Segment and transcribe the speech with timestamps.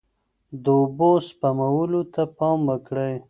[0.63, 3.15] د اوبو سپمولو ته پام وکړئ.